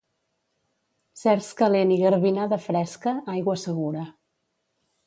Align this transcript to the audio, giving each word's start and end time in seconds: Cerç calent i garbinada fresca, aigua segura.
Cerç 1.23 1.51
calent 1.61 1.93
i 1.97 1.99
garbinada 2.05 2.61
fresca, 2.65 3.15
aigua 3.37 3.61
segura. 3.67 4.09